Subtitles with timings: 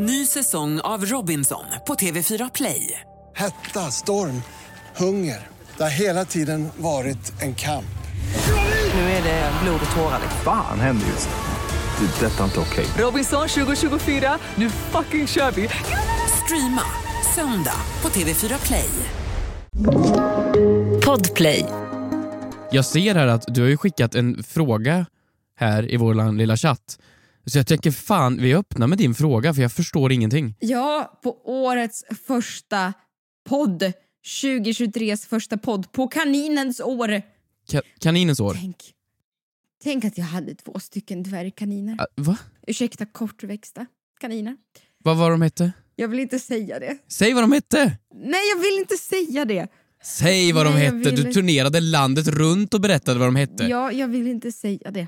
[0.00, 3.00] Ny säsong av Robinson på TV4 Play.
[3.36, 4.42] Hetta, storm,
[4.96, 5.46] hunger.
[5.76, 7.98] Det har hela tiden varit en kamp.
[8.94, 10.20] Nu är det blod och tårar.
[10.44, 12.06] Fan händer just nu.
[12.06, 12.26] Det.
[12.26, 12.86] är Detta är inte okej.
[12.98, 15.68] Robinson 2024, nu fucking kör vi!
[16.44, 16.82] Streama
[17.34, 18.90] söndag på TV4 Play.
[21.04, 21.66] Podplay.
[22.70, 25.06] Jag ser här att du har ju skickat en fråga
[25.56, 26.98] här i vår lilla chatt.
[27.48, 30.54] Så jag tänker fan, vi öppnar med din fråga för jag förstår ingenting.
[30.60, 32.92] Ja, på årets första
[33.48, 33.92] podd.
[34.42, 37.22] 2023s första podd på kaninens år.
[37.70, 38.54] Ka- kaninens år.
[38.54, 38.76] Tänk,
[39.82, 41.96] tänk att jag hade två stycken dvärgkaniner.
[41.98, 42.38] Ah, va?
[42.66, 43.86] Ursäkta kortväxta
[44.20, 44.56] kaniner.
[45.04, 45.72] Vad var de hette?
[45.96, 46.98] Jag vill inte säga det.
[47.08, 47.98] Säg vad de hette!
[48.14, 49.68] Nej, jag vill inte säga det.
[50.04, 51.10] Säg vad de Nej, jag hette!
[51.10, 53.64] Du vill- turnerade landet runt och berättade vad de hette.
[53.64, 55.06] Ja, jag vill inte säga det.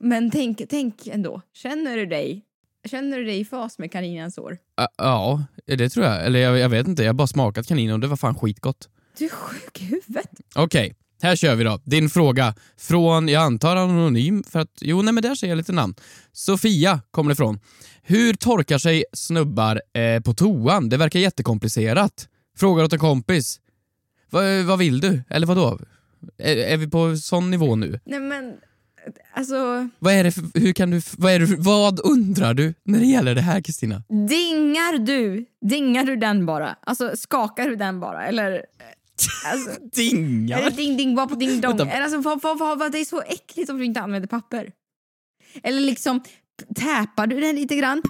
[0.00, 1.42] Men tänk, tänk ändå.
[1.52, 2.44] Känner du dig
[2.84, 4.58] Känner du dig i fas med kaninens år?
[4.98, 6.26] Ja, det tror jag.
[6.26, 8.88] Eller jag, jag vet inte, jag har bara smakat kanin och det var fan skitgott.
[9.18, 10.30] Du är sjuk i huvudet.
[10.54, 11.80] Okej, här kör vi då.
[11.84, 15.72] Din fråga från, jag antar anonym, för att, jo nej men där ser jag lite
[15.72, 15.94] namn.
[16.32, 17.60] Sofia kommer det ifrån.
[18.02, 20.88] Hur torkar sig snubbar eh, på toan?
[20.88, 22.28] Det verkar jättekomplicerat.
[22.56, 23.60] Frågar åt en kompis.
[24.30, 25.22] Va, vad vill du?
[25.28, 25.78] Eller vad då?
[26.38, 28.00] Är, är vi på sån nivå nu?
[28.04, 28.54] Nej men,
[29.32, 29.88] alltså...
[29.98, 32.98] Vad är det för, hur kan du, vad, är det, för- vad undrar du när
[32.98, 34.02] det gäller det här Kristina?
[34.08, 35.46] Dingar du?
[35.68, 36.76] Dingar du den bara?
[36.80, 38.26] Alltså skakar du den bara?
[38.26, 38.64] Eller...
[39.52, 40.62] Alltså, Dingar?
[40.62, 41.80] det ding ding på ding dong?
[41.80, 44.72] Eller Alltså, vad, vad, vad, vad, det är så äckligt om du inte använder papper.
[45.62, 46.20] Eller liksom,
[46.76, 48.02] täpar du den lite grann?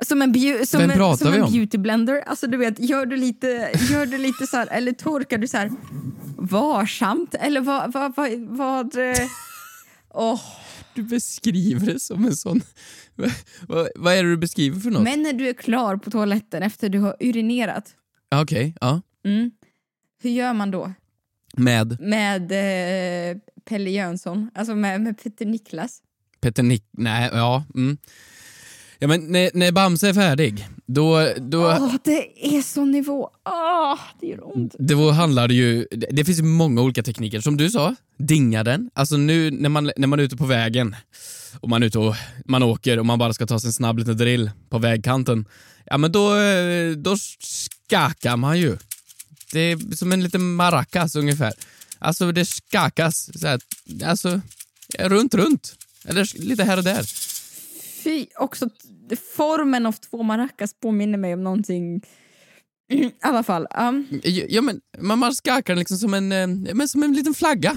[0.00, 0.34] Som en,
[0.66, 2.22] som Vem en, som en beauty blender.
[2.26, 5.56] Alltså du vet, gör du lite, gör du lite så här, eller torkar du så
[5.56, 5.70] här
[6.36, 7.34] varsamt?
[7.34, 8.96] Eller vad, vad, vad, vad
[10.18, 10.40] åh.
[10.94, 12.60] Du beskriver det som en sån...
[13.66, 15.02] vad, vad är det du beskriver för något?
[15.02, 17.94] Men när du är klar på toaletten efter du har urinerat,
[18.30, 19.00] Ah, Okej, ja.
[19.24, 19.50] mm,
[20.22, 20.92] hur gör man då?
[21.56, 26.02] Med Med eh, Pelle Jönsson, alltså med, med Peter Niklas.
[26.40, 26.84] Peter Nick...
[26.92, 27.64] Nej, ja.
[27.74, 27.98] Mm.
[28.98, 33.30] Ja men när, när Bamse är färdig, då, då, Åh, det är så nivå.
[33.44, 34.74] Åh, det gör ont.
[34.78, 35.86] då handlar det ju...
[36.10, 37.40] Det, finns många olika tekniker.
[37.40, 38.90] Som du sa, dinga den.
[38.94, 40.96] Alltså nu när man, när man är ute på vägen
[41.60, 42.14] och man är ute och
[42.44, 45.44] man åker och man bara ska ta sig en snabb liten drill på vägkanten.
[45.84, 46.30] Ja men då,
[46.96, 48.76] då skakar man ju.
[49.52, 51.52] Det är som en liten maracas ungefär.
[51.98, 53.60] Alltså det skakas så här,
[54.04, 54.40] alltså
[54.98, 55.74] runt, runt.
[56.04, 57.27] Eller lite här och där.
[58.04, 58.68] Fy, också
[59.36, 61.96] formen av två maracas påminner mig om någonting.
[62.92, 63.66] I alla fall.
[63.78, 67.76] Um, Ja, men man, skakar den liksom som en, eh, men som en liten flagga.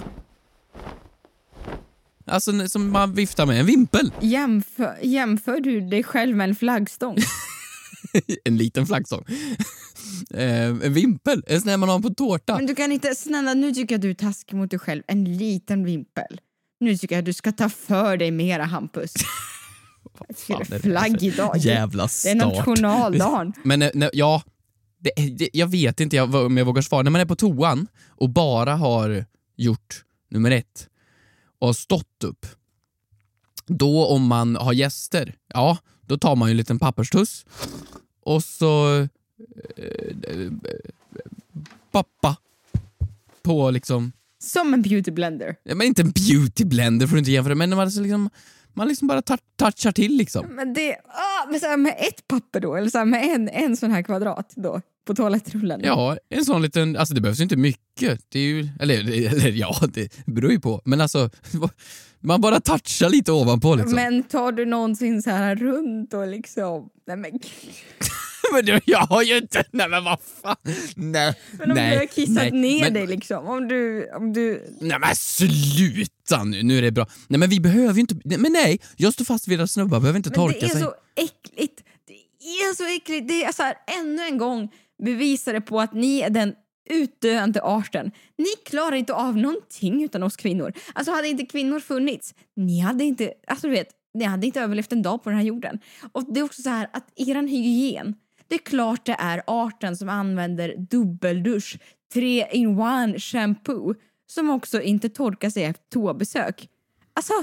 [2.26, 4.14] Alltså som man viftar med, en vimpel.
[4.22, 7.18] jämför, jämför du dig själv med en flaggstång?
[8.44, 9.26] en liten flaggstång.
[10.34, 12.56] eh, en vimpel, en sån man har på tårta.
[12.56, 15.04] Men du kan inte, snälla nu tycker jag du är taskig mot dig själv.
[15.08, 16.42] En liten vimpel.
[16.80, 19.14] Nu tycker jag du ska ta för dig mera Hampus.
[20.36, 21.58] fan det flaggdag.
[21.58, 22.56] Jävla Det är start.
[22.58, 23.54] nationaldagen.
[23.64, 24.44] Men eh, nej, ja,
[25.00, 27.04] det, det, jag vet inte jag, om jag vågar svara.
[27.04, 29.26] När man är på toan och bara har
[29.58, 30.88] gjort nummer ett
[31.60, 32.46] och har stått upp.
[33.66, 37.46] Då om man har gäster, ja, då tar man ju en liten papperstuss
[38.24, 39.08] och så eh,
[40.28, 40.52] eh,
[41.92, 42.38] pappa
[43.44, 45.56] på liksom, Som en beauty blender.
[45.64, 48.30] ja, men inte en beauty blender får du inte jämföra men man alltså liksom,
[48.74, 50.46] man liksom bara tou- touchar till liksom.
[50.48, 53.92] Men det, ah, men så med ett papper då, eller så med en, en sån
[53.92, 55.82] här kvadrat då, på toalettrullen.
[55.84, 58.22] Ja, en sån liten, alltså det behövs ju inte mycket.
[58.30, 60.82] Det är ju, eller, eller ja, det beror ju på.
[60.86, 61.30] Men alltså,
[62.20, 63.96] man bara touchar lite ovanpå liksom.
[63.96, 66.90] Men, Men tar du någonsin så här runt och liksom...
[67.08, 67.32] Nej men,
[68.64, 70.56] du, jag har ju inte, nej men vad fan.
[70.96, 74.10] Nej, men om nej, du har kissat nej, ner men, dig liksom, om du...
[74.16, 77.08] Om du Nej men sluta nu, nu är det bra.
[77.28, 80.00] Nej men vi behöver ju inte, nej, men nej, jag står fast vid att snubbar
[80.00, 80.82] behöver inte men torka det är sig.
[80.82, 81.84] så äckligt.
[82.08, 82.14] Det
[82.44, 83.28] är så äckligt.
[83.28, 84.70] Det är så här, ännu en gång
[85.04, 86.54] bevisar det på att ni är den
[86.90, 88.12] utdöende arten.
[88.38, 90.74] Ni klarar inte av någonting utan oss kvinnor.
[90.94, 94.92] Alltså hade inte kvinnor funnits, ni hade inte, alltså du vet, ni hade inte överlevt
[94.92, 95.80] en dag på den här jorden.
[96.12, 98.16] Och det är också så här att eran hygien,
[98.52, 101.78] det är klart det är arten som använder dubbeldusch,
[102.14, 103.94] tre in one shampoo,
[104.32, 106.68] som också inte torkar sig efter toabesök.
[107.16, 107.34] Alltså,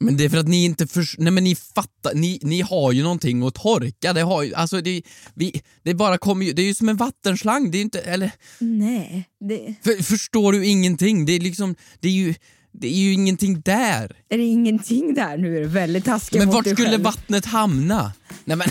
[0.00, 2.92] Men det är för att ni inte för, nej men ni fattar, ni, ni har
[2.92, 4.12] ju någonting att torka.
[4.12, 5.02] Det har ju, alltså det,
[5.34, 8.00] vi, det bara kommer ju, det är ju som en vattenslang, det är ju inte,
[8.00, 9.28] eller nej.
[9.48, 11.26] Det, för, förstår du ingenting?
[11.26, 12.34] Det är liksom, det är ju,
[12.72, 14.16] det är ju ingenting där.
[14.28, 15.36] är det ingenting där?
[15.38, 17.02] Nu är det väldigt taskigt Men mot vart dig skulle själv.
[17.02, 18.12] vattnet hamna?
[18.44, 18.68] Nej men,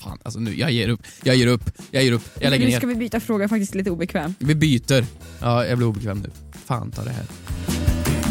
[0.00, 2.70] fan, alltså nu, jag ger upp, jag ger upp, jag ger upp, jag lägger nu
[2.70, 2.78] ner.
[2.78, 4.34] ska vi byta fråga, faktiskt lite obekväm.
[4.38, 5.04] Vi byter.
[5.40, 6.30] Ja, jag blir obekväm nu.
[6.66, 7.24] Fan ta det här.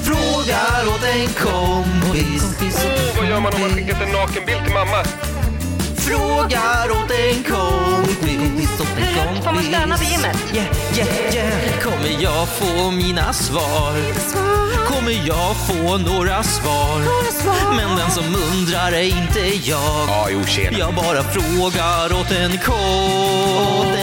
[0.04, 2.86] Frågar åt en kompis.
[3.18, 5.04] Vad gör man om man skickat en nakenbild till mamma?
[6.10, 8.80] Frågar åt en kompis.
[8.82, 9.44] Åt en kompis.
[9.46, 10.38] Får man stöna på gymmet?
[10.56, 11.80] Yeah, yeah, yeah.
[11.82, 13.94] Kommer jag få mina svar?
[14.88, 17.00] Kommer jag få några svar?
[17.76, 19.40] Men den som undrar är inte
[19.70, 20.08] jag.
[20.10, 20.78] Ja, jo tjena.
[20.78, 24.00] Jag bara frågar åt en kompis.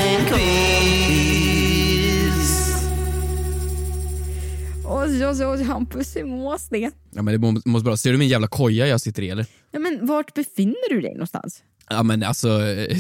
[4.89, 6.91] Oj, oj, oj, Hampus, hur mås det?
[7.11, 7.97] Ja men det må- måste bra.
[7.97, 9.47] Ser du min jävla koja jag sitter i eller?
[9.71, 11.63] Ja, men vart befinner du dig någonstans?
[11.89, 12.99] Ja men alltså, eh,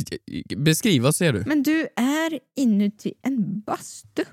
[0.56, 1.44] beskriv vad ser du?
[1.47, 4.25] Men du är inuti en bastu.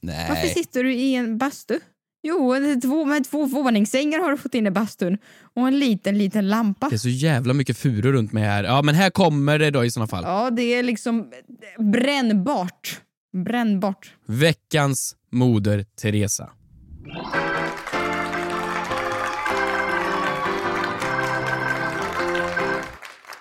[0.00, 0.54] Varför Nej.
[0.54, 1.78] sitter du i en bastu?
[2.22, 5.18] Jo, två, med två våningssängar har du fått in i bastun
[5.54, 6.88] och en liten, liten lampa.
[6.88, 8.64] Det är så jävla mycket furu runt mig här.
[8.64, 10.24] Ja men här kommer det då i såna fall.
[10.24, 11.32] Ja, det är liksom
[11.78, 13.00] brännbart.
[13.44, 14.14] Brännbart.
[14.26, 16.50] Veckans moder Teresa.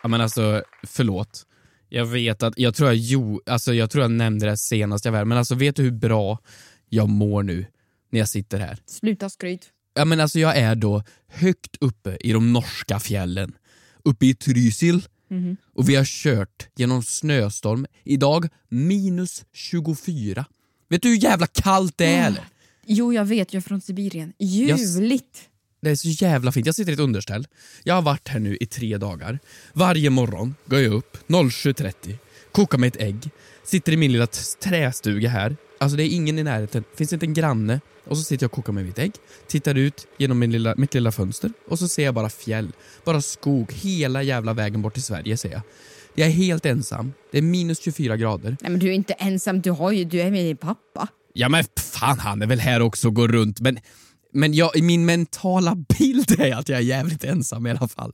[0.06, 1.46] Ja men alltså, förlåt.
[1.90, 5.12] Jag vet att, jag tror jag, jo, alltså jag tror jag nämnde det senast jag
[5.12, 6.40] var här, men alltså vet du hur bra
[6.90, 7.66] jag mår nu
[8.12, 8.78] när jag sitter här?
[8.86, 9.70] Sluta skryt.
[9.94, 13.54] Ja men alltså jag är då högt uppe i de norska fjällen,
[14.04, 15.02] uppe i Trysil
[15.74, 20.46] och vi har kört genom snöstorm, idag minus 24.
[20.90, 22.44] Vet du hur jävla kallt det är eller?
[22.86, 24.34] Jo, jag vet, jag är från Sibirien.
[24.40, 25.50] Ljuvligt.
[25.86, 26.66] Det är så jävla fint.
[26.66, 27.48] Jag sitter i ett underställ.
[27.84, 29.40] Jag har varit här nu i tre dagar.
[29.74, 32.18] Varje morgon går jag upp 07.30,
[32.52, 33.30] kokar mig ett ägg,
[33.64, 34.28] sitter i min lilla
[34.64, 35.56] trästuga här.
[35.78, 37.82] Alltså det är ingen i närheten, finns inte en granne.
[38.06, 39.12] Och så sitter jag och kokar mig mitt ägg,
[39.48, 42.72] tittar ut genom min lilla, mitt lilla fönster och så ser jag bara fjäll,
[43.04, 45.62] bara skog, hela jävla vägen bort till Sverige ser jag.
[46.16, 48.58] Jag är helt ensam, det är minus 24 grader.
[48.62, 51.08] Nej, men du är inte ensam, du, har ju, du är med din pappa.
[51.34, 53.80] Ja men fan han är väl här också och går runt men,
[54.36, 58.14] men jag, i min mentala bild är att jag är jävligt ensam i alla fall.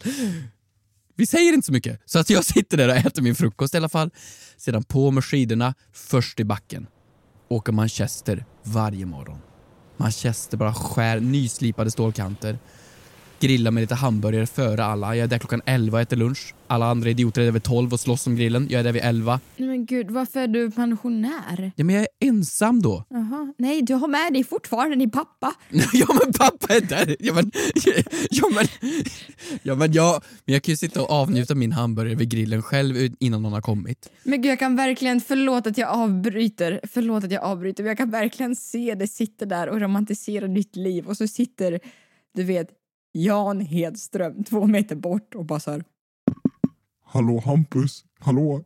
[1.16, 3.78] Vi säger inte så mycket, så att jag sitter där och äter min frukost i
[3.78, 4.10] alla fall.
[4.58, 6.88] Sedan på med skidorna, först i backen.
[7.50, 9.38] Åker Manchester varje morgon.
[9.98, 12.60] Manchester bara skär nyslipade stålkanter.
[13.42, 15.16] Grillar med lite hamburgare före alla.
[15.16, 16.54] Jag är där klockan 11 och äter lunch.
[16.68, 18.68] Alla andra idioter är där vid 12 och slåss om grillen.
[18.70, 19.40] Jag är där vid 11.
[19.58, 21.72] Nej men gud, varför är du pensionär?
[21.76, 23.06] Ja men jag är ensam då.
[23.10, 23.54] Jaha.
[23.58, 25.54] Nej, du har med dig fortfarande din pappa.
[25.94, 27.16] Ja men pappa är där!
[27.20, 27.52] Ja men,
[28.30, 28.68] ja, men,
[29.64, 32.96] ja, men, jag, men jag kan ju sitta och avnjuta min hamburgare vid grillen själv
[33.20, 34.12] innan någon har kommit.
[34.24, 37.98] Men gud, jag kan verkligen, förlåt att jag avbryter, förlåt att jag avbryter, men jag
[37.98, 41.80] kan verkligen se dig sitta där och romantisera ditt liv och så sitter,
[42.34, 42.68] du vet,
[43.12, 45.84] Jan Hedström två meter bort och bara så här,
[47.06, 48.64] Hallå Hampus, hallå,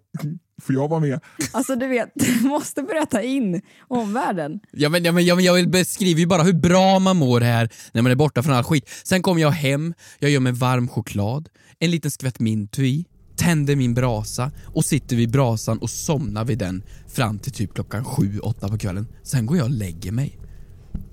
[0.61, 1.19] får jag vara med?
[1.51, 4.59] alltså du vet, du måste börja ta in omvärlden.
[4.71, 7.69] Ja, men, ja, men, ja, men jag beskriver ju bara hur bra man mår här
[7.91, 8.89] när man är borta från all skit.
[9.03, 11.49] Sen kommer jag hem, jag gör mig varm choklad,
[11.79, 13.05] en liten skvätt Mintu i,
[13.35, 18.05] tänder min brasa och sitter vid brasan och somnar vid den fram till typ klockan
[18.05, 19.07] sju, åtta på kvällen.
[19.23, 20.39] Sen går jag och lägger mig.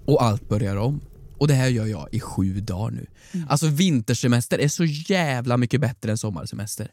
[0.05, 1.01] Och allt börjar om.
[1.43, 3.07] Och det här gör jag i sju dagar nu.
[3.49, 6.91] Alltså vintersemester är så jävla mycket bättre än sommarsemester.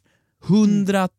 [0.48, 1.10] 110,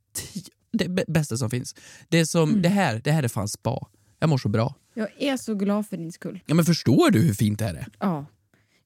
[0.72, 1.74] det bästa som finns.
[2.08, 3.86] Det, som, det, här, det här är fan spa.
[4.18, 4.74] Jag mår så bra.
[4.94, 6.40] Jag är så glad för din skull.
[6.46, 7.88] Ja men förstår du hur fint det här är?
[7.98, 8.26] Ja.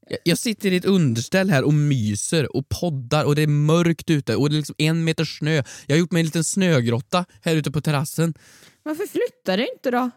[0.08, 4.10] Jag, jag sitter i ett underställ här och myser och poddar och det är mörkt
[4.10, 5.62] ute och det är liksom en meter snö.
[5.86, 8.34] Jag har gjort mig en liten snögrotta här ute på terrassen.
[8.82, 10.10] Varför flyttar du inte då?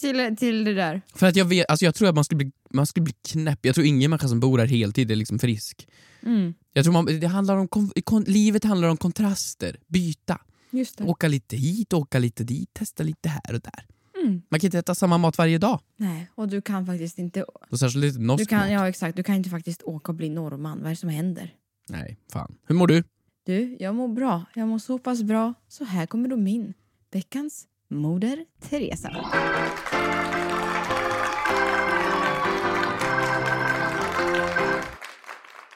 [0.00, 1.02] Till, till det där.
[1.14, 3.58] För att jag vet, alltså jag tror att man skulle, bli, man skulle bli knäpp.
[3.66, 5.88] Jag tror ingen människa som bor här heltid är liksom frisk.
[6.22, 6.54] Mm.
[6.72, 10.40] Jag tror man, det handlar om, kon, kon, livet handlar om kontraster, byta.
[10.70, 11.04] Just det.
[11.04, 13.86] Åka lite hit, åka lite dit, testa lite här och där.
[14.22, 14.42] Mm.
[14.48, 15.80] Man kan inte äta samma mat varje dag.
[15.96, 17.42] Nej, och du kan faktiskt inte...
[17.42, 18.70] Och särskilt lite norsk Du kan, mat.
[18.70, 20.78] ja exakt, du kan inte faktiskt åka och bli norrman.
[20.78, 21.54] Vad är det som händer?
[21.88, 22.54] Nej, fan.
[22.66, 23.04] Hur mår du?
[23.46, 24.44] Du, jag mår bra.
[24.54, 25.54] Jag mår så pass bra.
[25.68, 26.74] Så här kommer då min
[27.12, 29.10] veckans moder Teresa.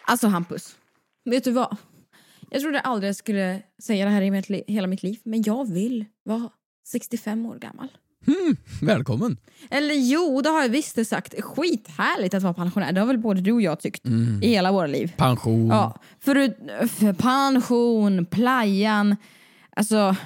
[0.08, 0.76] Alltså Hampus,
[1.25, 1.76] vet du vad?
[2.50, 5.73] Jag trodde aldrig jag skulle säga det här i mitt hela mitt liv, men jag
[5.73, 6.49] vill vara
[6.87, 7.88] 65 år gammal.
[8.82, 9.37] Välkommen.
[9.70, 11.42] Eller jo, det har jag visst det sagt.
[11.42, 12.92] Skithärligt att vara pensionär.
[12.92, 14.06] Det har väl både du och jag tyckt
[14.42, 15.12] i hela våra liv.
[15.16, 15.66] Pension.
[15.66, 16.56] Ja, förut,
[16.90, 19.16] för pension, playan,
[19.70, 20.16] alltså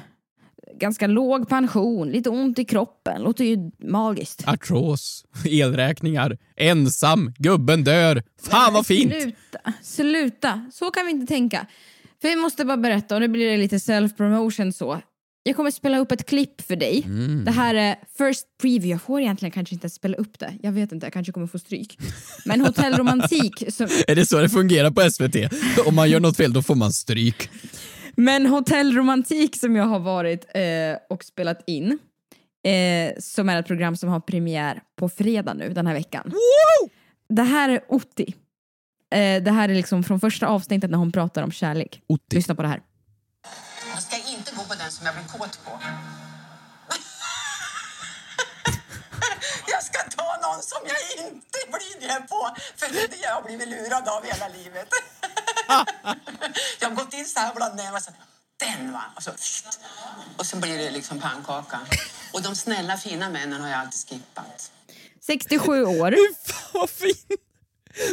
[0.81, 4.49] ganska låg pension, lite ont i kroppen, låter ju magiskt.
[4.49, 8.23] Artros, elräkningar, ensam, gubben dör.
[8.43, 9.13] Fan vad fint!
[9.13, 10.71] Sluta, sluta.
[10.73, 11.67] Så kan vi inte tänka.
[12.21, 15.01] För jag måste bara berätta, och nu blir det lite self-promotion så.
[15.43, 17.03] Jag kommer spela upp ett klipp för dig.
[17.07, 17.45] Mm.
[17.45, 18.89] Det här är first preview.
[18.89, 20.53] Jag får egentligen kanske inte spela upp det.
[20.63, 21.99] Jag vet inte, jag kanske kommer få stryk.
[22.45, 25.37] Men Hotell Romantik, som, Är det så det fungerar på SVT?
[25.87, 27.51] Om man gör något fel då får man stryk.
[28.17, 31.99] Men Hotell Romantik som jag har varit eh, och spelat in.
[32.65, 36.33] Eh, som är ett program som har premiär på fredag nu den här veckan.
[37.29, 38.35] Det här är Otti.
[39.15, 42.03] Eh, det här är liksom från första avsnittet när hon pratar om kärlek.
[42.07, 42.37] Otti.
[42.37, 42.81] Lyssna på det här.
[43.93, 45.71] Jag ska inte gå på den som jag blir kåt på.
[49.73, 53.35] jag ska ta någon som jag inte blir det på, för det är det jag
[53.35, 54.89] har blivit lurad av hela livet.
[56.81, 58.01] Jag har gått in så här bland nävarna.
[58.01, 58.11] så,
[58.61, 59.03] Den va!
[59.17, 59.31] Och så,
[60.37, 61.81] och så blir det liksom pannkaka.
[62.33, 64.71] Och de snälla fina männen har jag alltid skippat.
[65.27, 66.17] 67 år.
[66.45, 67.15] Fan vad fin!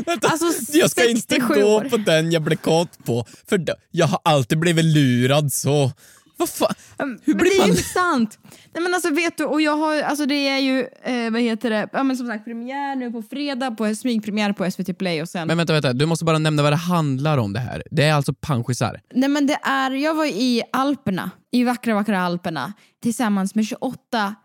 [0.06, 1.90] Vänta, Alltså, jag ska inte 67 gå år.
[1.90, 5.92] på den jag blev kåt på, för jag har alltid blivit lurad så.
[6.38, 6.74] Vad fan?
[6.98, 7.68] Hur Men det blir är man?
[7.68, 8.40] ju sant!
[8.74, 11.70] Nej men alltså vet du, och jag har, alltså det är ju, eh, vad heter
[11.70, 15.30] det, ja men som sagt premiär nu på fredag, på smygpremiär på SVT Play och
[15.30, 15.48] sen...
[15.48, 17.84] Men vänta, vänta, du måste bara nämna vad det handlar om det här.
[17.92, 19.02] Det är alltså panschisar.
[19.14, 24.36] Nej men det är, jag var i Alperna, i vackra vackra Alperna, tillsammans med 28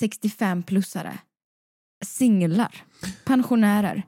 [0.00, 1.12] 65-plussare.
[2.04, 2.84] Singlar,
[3.24, 4.02] pensionärer,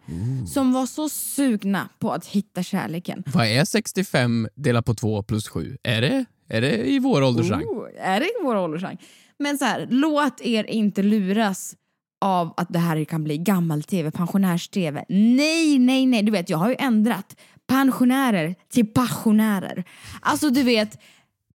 [0.47, 3.23] som var så sugna på att hitta kärleken.
[3.27, 5.77] Vad är 65 delat på 2 plus 7?
[5.83, 7.65] Är det, är det i vår åldersrang?
[7.65, 8.99] Oh, är det i vår åldersrang?
[9.39, 11.75] Men så här, låt er inte luras
[12.21, 15.05] av att det här kan bli gammal-tv, pensionärs-tv.
[15.09, 16.23] Nej, nej, nej.
[16.23, 17.37] Du vet, jag har ju ändrat
[17.67, 19.85] pensionärer till passionärer.
[20.21, 20.99] Alltså, du vet,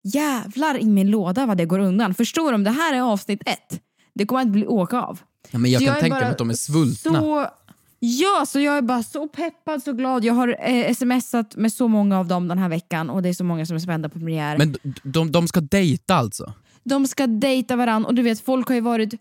[0.03, 2.15] jävlar i min låda vad det går undan.
[2.15, 2.55] Förstår du?
[2.55, 3.81] Om det här är avsnitt ett,
[4.15, 5.21] det kommer att bli åka av.
[5.51, 7.21] Ja, men jag Så kan är tänka mig att de är svultna.
[7.21, 7.47] Så,
[8.05, 10.25] ja, så jag är bara så peppad, så glad.
[10.25, 13.33] Jag har eh, smsat med så många av dem den här veckan och det är
[13.33, 14.59] så många som är spända på premiär.
[14.59, 16.53] Men de, de, de ska dejta alltså?
[16.85, 19.15] De ska dejta varandra och du vet folk har ju varit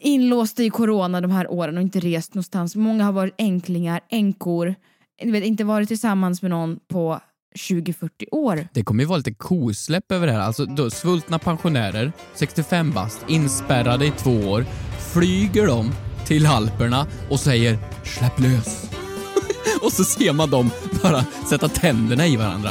[0.00, 2.76] inlåsta i corona de här åren och inte rest någonstans.
[2.76, 4.74] Många har varit änklingar, änkor,
[5.22, 7.20] du vet inte varit tillsammans med någon på
[7.58, 8.68] 20-40 år.
[8.72, 10.40] Det kommer ju vara lite kosläpp över det här.
[10.40, 14.64] Alltså då, svultna pensionärer, 65 bast, inspärrade i två år,
[15.12, 15.92] flyger de
[16.26, 18.90] till Alperna och säger “släpp lös”.
[19.82, 20.70] och så ser man dem
[21.02, 22.70] bara sätta tänderna i varandra.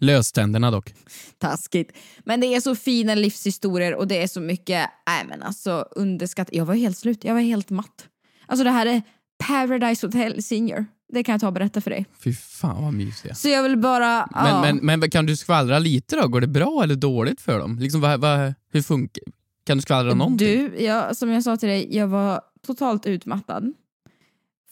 [0.00, 0.94] Löständerna dock.
[1.38, 1.92] Taskigt.
[2.24, 6.54] Men det är så fina livshistorier och det är så mycket, nej men alltså underskattat.
[6.54, 8.08] Jag var helt slut, jag var helt matt.
[8.46, 9.02] Alltså det här är
[9.46, 10.86] Paradise Hotel Senior.
[11.12, 12.06] Det kan jag ta och berätta för dig.
[12.24, 13.34] Fy fan vad mysiga.
[13.34, 14.28] Så jag vill bara...
[14.34, 14.60] Men, ja.
[14.60, 16.28] men, men kan du skvallra lite då?
[16.28, 17.78] Går det bra eller dåligt för dem?
[17.78, 19.22] Liksom, vad, vad, hur funkar
[19.64, 20.48] Kan du skvallra någonting?
[20.48, 23.72] Du, jag, som jag sa till dig, jag var totalt utmattad.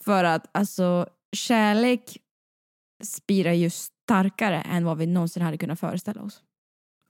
[0.03, 2.17] För att alltså kärlek
[3.03, 6.41] spirar ju starkare än vad vi någonsin hade kunnat föreställa oss.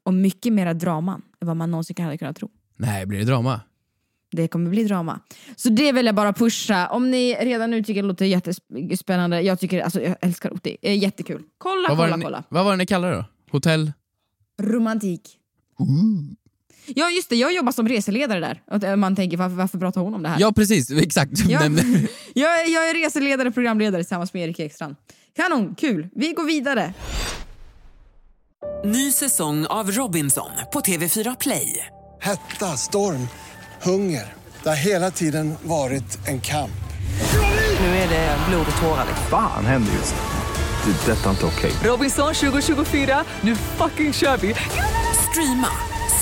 [0.04, 2.50] Och mycket mera drama än vad man någonsin hade kunnat tro.
[2.78, 3.62] Nej, blir det drama?
[4.32, 5.20] Det kommer bli drama.
[5.56, 6.90] Så det vill jag bara pusha.
[6.90, 10.78] Om ni redan nu tycker det låter jättespännande, jag tycker alltså jag älskar Otti.
[10.82, 11.44] Jättekul.
[11.58, 12.44] Kolla, kolla, ni, kolla.
[12.50, 13.26] vad var det ni kallade det då?
[13.52, 13.92] Hotell?
[14.62, 15.40] Romantik.
[16.86, 18.90] Ja just det, jag jobbar som reseledare där.
[18.90, 20.40] Eh, man tänker varför, varför pratar hon om det här?
[20.40, 21.32] Ja precis, exakt.
[21.50, 21.62] Ja.
[22.36, 24.96] Jag, är, jag är reseledare och programledare tillsammans med Erik Ekstrand.
[25.36, 26.08] Kanon, kul.
[26.16, 26.94] Vi går vidare.
[28.86, 31.88] Ny säsong av Robinson på TV4 Play.
[32.22, 33.28] Hetta, storm,
[33.82, 34.34] hunger.
[34.64, 36.72] Det har hela tiden varit en kamp.
[37.80, 39.06] Nu är det blod och tårar.
[39.30, 40.92] Fan händer just det.
[41.06, 41.72] Det är detta inte okej.
[41.84, 44.56] Robinson 2024, nu fucking kör vi!
[45.32, 45.93] Streama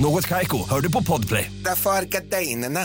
[0.00, 1.52] Något Kaiko, hör du på Podplay.
[1.64, 2.80] Därför är gardinerna.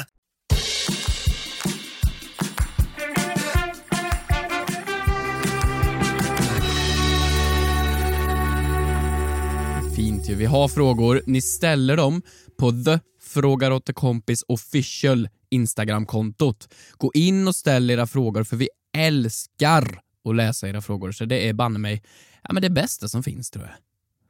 [9.96, 10.36] Fint ju.
[10.36, 11.22] Vi har frågor.
[11.26, 12.22] Ni ställer dem
[12.58, 16.74] på the frågar åt en kompis official Instagramkontot.
[16.98, 21.12] Gå in och ställ era frågor för vi älskar att läsa era frågor.
[21.12, 22.04] Så det är banne mig
[22.44, 23.74] ja, men det bästa som finns tror jag.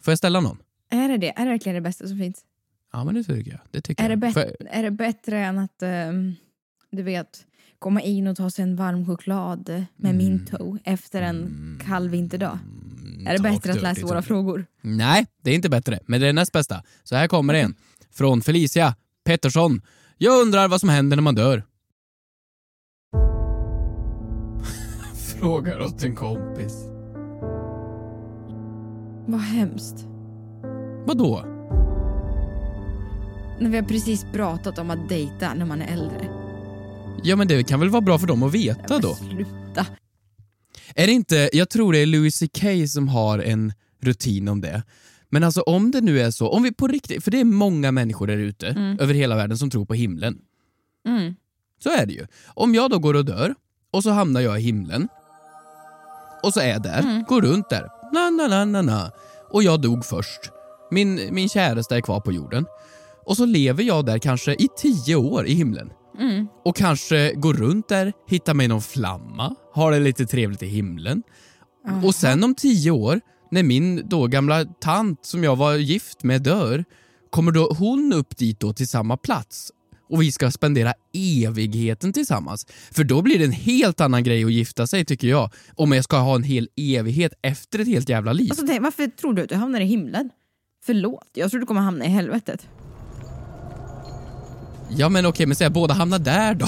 [0.04, 0.58] Får jag ställa någon?
[0.92, 1.30] Är det det?
[1.30, 2.46] Är det verkligen det bästa som finns?
[2.94, 3.60] Ja men det tycker jag.
[3.72, 4.20] Det tycker Är det, jag.
[4.20, 6.34] bet- För- är det bättre än att, ehm,
[6.92, 7.46] du vet,
[7.80, 10.18] komma in och ta sig en varm choklad med Mm.
[10.18, 12.60] Minto efter en kall vinterdag?
[13.28, 14.66] Är det bättre att läsa våra frågor?
[14.82, 16.84] Nej, det är inte bättre, men det är näst bästa.
[17.04, 17.76] Så här kommer en.
[18.12, 18.96] Från Felicia
[19.26, 19.82] Pettersson.
[20.18, 21.64] Jag undrar vad som händer när man dör.
[25.40, 26.74] Frågar åt en kompis.
[29.28, 30.06] Vad hemskt.
[31.06, 31.46] Vadå?
[33.60, 36.29] När vi har precis pratat om att dejta när man är äldre.
[37.24, 39.15] Ja men det kan väl vara bra för dem att veta då?
[39.15, 39.86] Sluta.
[40.95, 44.83] Är det inte, jag tror det är Louis CK som har en rutin om det.
[45.29, 47.91] Men alltså om det nu är så, om vi på riktigt, för det är många
[47.91, 49.00] människor där ute Mm.
[49.00, 50.38] över hela världen som tror på himlen.
[51.07, 51.36] Mm.
[51.83, 52.27] Så är det ju.
[52.48, 53.55] Om jag då går och dör
[53.91, 55.07] och så hamnar jag i himlen
[56.43, 57.24] och så är jag där, Mm.
[57.24, 59.12] går runt där, na na na na na
[59.50, 60.39] och jag dog först.
[60.91, 62.65] Min, min käraste är kvar på jorden.
[63.25, 65.89] Och så lever jag där kanske i tio år i himlen.
[66.20, 66.48] Mm.
[66.65, 71.24] Och kanske går runt där, hittar mig någon flamma, har det lite trevligt i himlen.
[72.03, 76.42] Och sen om tio år, när min då gamla tant som jag var gift med
[76.42, 76.84] dör,
[77.30, 79.72] kommer då hon upp dit då till samma plats
[80.10, 82.68] och vi ska spendera evigheten tillsammans.
[82.92, 85.51] För då blir det en helt annan grej att gifta sig tycker jag.
[85.75, 88.51] Om jag ska ha en hel evighet efter ett helt jävla liv.
[88.51, 90.30] Alltså, varför tror du att du hamnar i himlen?
[90.86, 92.68] Förlåt, jag tror du kommer hamna i helvetet.
[94.98, 96.66] Ja men okej, men säg att båda hamnar där då.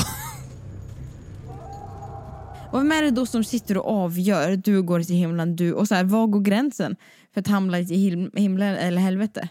[2.71, 5.87] Och vem är det då som sitter och avgör, du går till himlen, du, och
[5.87, 6.95] så här, var går gränsen
[7.33, 9.49] för att hamna i him- himlen eller helvete?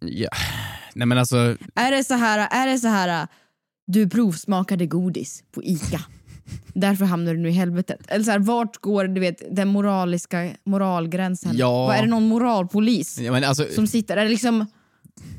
[0.00, 0.28] Ja.
[0.94, 1.36] Nej men alltså,
[1.74, 3.26] Är det så här, är det så här
[3.86, 6.00] du provsmakade godis på ICA,
[6.74, 8.00] därför hamnar du nu i helvetet?
[8.08, 11.56] Eller så här, vart går du vet, den moraliska moralgränsen?
[11.56, 11.86] Ja.
[11.86, 14.16] Vad är det någon moralpolis ja, men alltså som sitter?
[14.16, 14.66] Är det liksom,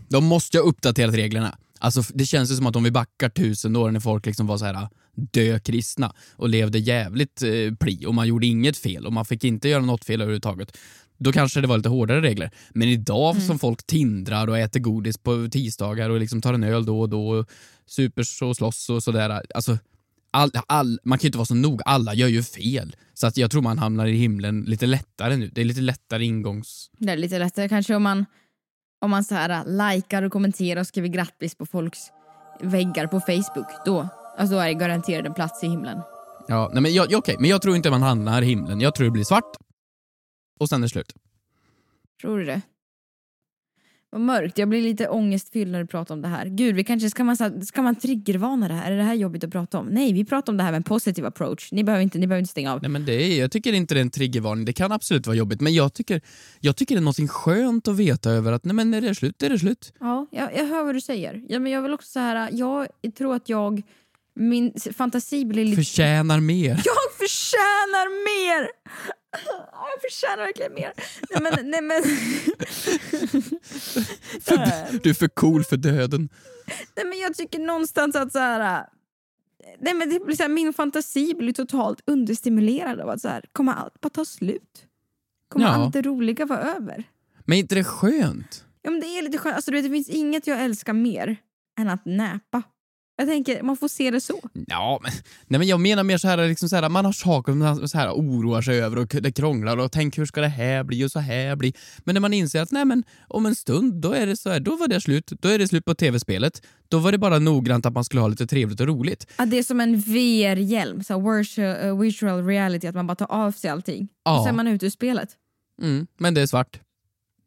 [0.09, 1.57] De måste ju ha uppdaterat reglerna.
[1.79, 4.57] Alltså, det känns ju som att om vi backar tusen år när folk liksom var
[4.57, 9.13] så här dö kristna och levde jävligt eh, pli och man gjorde inget fel och
[9.13, 10.77] man fick inte göra något fel överhuvudtaget.
[11.19, 12.51] Då kanske det var lite hårdare regler.
[12.73, 13.47] Men idag Mm.
[13.47, 17.09] som folk tindrar och äter godis på tisdagar och liksom tar en öl då och
[17.09, 17.49] då och
[17.85, 19.41] supers och slåss och sådär.
[19.55, 19.77] Alltså,
[20.31, 22.95] all, all, man kan ju inte vara så noga, alla gör ju fel.
[23.13, 25.49] Så att jag tror man hamnar i himlen lite lättare nu.
[25.53, 26.89] Det är lite lättare ingångs...
[26.97, 28.25] det är lite lättare kanske om man,
[29.01, 31.99] om man så här, likar och kommenterar och skriver grattis på folks
[32.61, 33.67] väggar på Facebook.
[33.85, 34.07] Då,
[34.37, 36.01] alltså då är det garanterat en plats i himlen.
[36.47, 38.81] Ja, nej men jag, ja, okej, men jag tror inte man hamnar i himlen.
[38.81, 39.55] Jag tror det blir svart.
[40.59, 41.13] Och sen är det slut.
[42.21, 42.61] Tror du det?
[44.17, 44.57] Vad mörkt.
[44.57, 46.45] Jag blir lite ångestfylld när du pratar om det här.
[46.45, 48.91] Gud, vi kanske ska man, ska man triggervarna det här?
[48.91, 49.87] Är det här jobbigt att prata om?
[49.87, 51.71] Nej, vi pratar om det här med en positiv approach.
[51.71, 52.81] Ni behöver inte, ni behöver inte stänga av.
[52.81, 54.65] Nej, men det är, jag tycker inte det är en triggervarning.
[54.65, 56.21] Det kan absolut vara jobbigt, men jag tycker,
[56.59, 59.13] jag tycker det är något skönt att veta över att nej, men när det är
[59.13, 59.93] slut, är det slut.
[59.99, 61.43] Ja, jag, jag hör vad du säger.
[61.49, 63.81] Ja, men jag vill också så här, jag tror att jag,
[64.35, 65.75] min fantasi blir lite...
[65.75, 66.69] Förtjänar mer.
[66.85, 68.71] Jag förtjänar mer!
[69.45, 70.93] Ja, Jag förtjänar verkligen mer.
[71.29, 72.03] Nej men, nej men...
[75.03, 76.29] Du är för cool för döden.
[76.95, 78.85] Nej, men jag tycker någonstans att så här,
[79.79, 83.45] nej, men det blir så här, min fantasi blir totalt understimulerad av att så här,
[83.51, 84.85] kommer allt bara ta slut?
[85.49, 85.71] Kommer Ja.
[85.73, 87.03] allt det roliga vara över?
[87.45, 88.65] Men är inte det skönt?
[88.81, 89.55] Ja, men det är lite skönt.
[89.55, 91.37] Alltså, du vet, det finns inget jag älskar mer
[91.79, 92.63] än att näpa.
[93.19, 94.49] Jag tänker, man får se det så.
[94.67, 95.11] Ja, men,
[95.47, 97.97] nej, men jag menar mer så här, liksom så här man har saker man så
[97.97, 101.11] här, oroar sig över och det krånglar och tänk hur ska det här bli och
[101.11, 101.73] så här bli.
[102.03, 104.59] Men när man inser att nej, men, om en stund, då är det så här,
[104.59, 105.31] då var det slut.
[105.39, 106.61] Då är det slut på tv-spelet.
[106.87, 109.27] Då var det bara noggrant att man skulle ha lite trevligt och roligt.
[109.35, 113.31] Att det är som en VR-hjälm, så virtual, uh, virtual reality, att man bara tar
[113.31, 114.07] av sig allting.
[114.23, 114.39] Ja.
[114.39, 115.29] Och sen är man ute ur spelet.
[115.81, 116.79] Mm, men det är svart.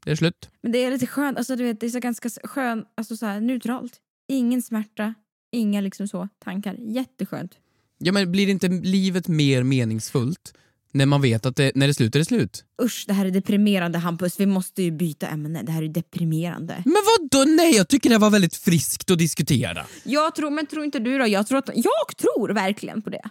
[0.05, 0.51] Det är slut.
[0.63, 3.27] Men det är lite skönt, alltså, du vet, det är så ganska skönt, alltså, så
[3.27, 3.93] här, neutralt.
[4.29, 5.15] Ingen smärta,
[5.53, 6.77] inga liksom så tankar.
[6.79, 7.55] Jätteskönt.
[7.99, 10.55] Ja, men blir inte livet mer meningsfullt
[10.93, 12.65] när man vet att det, när det är slut är det slut?
[12.83, 14.41] Usch, det här är deprimerande Hampus.
[14.41, 15.63] Vi måste ju byta ämne.
[15.63, 16.83] Det här är deprimerande.
[16.85, 17.51] Men vad då?
[17.51, 19.87] Nej, jag tycker det var väldigt friskt att diskutera.
[20.05, 21.27] Jag tror, men tror inte du då?
[21.27, 23.23] Jag tror, att, jag tror verkligen på det.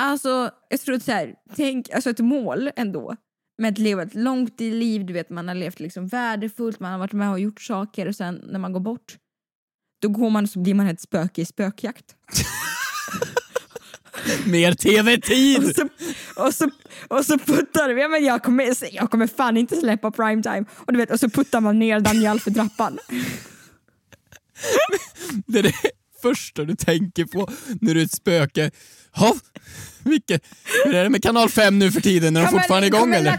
[0.00, 3.16] Alltså, jag tror att så här, tänk, alltså ett mål ändå.
[3.58, 6.92] Med att leva ett långt i liv, du vet man har levt liksom värdefullt, man
[6.92, 9.16] har varit med och gjort saker och sen när man går bort
[10.00, 12.04] då går man och så blir man ett spöke i spökjakt.
[14.46, 15.64] Mer tv-tid!
[15.64, 15.88] Och så,
[16.36, 16.70] och så,
[17.08, 20.64] och så puttar ja, men jag, kommer, jag kommer fan inte släppa primetime.
[20.70, 22.98] Och, du vet, och så puttar man ner Daniel för trappan.
[25.46, 25.74] Det är det
[26.22, 28.70] första du tänker på när du är ett spöke.
[29.12, 29.34] Ha,
[30.04, 30.46] vilket,
[30.84, 32.36] hur är det med kanal 5 nu för tiden?
[32.36, 33.30] Är de fortfarande igång eller?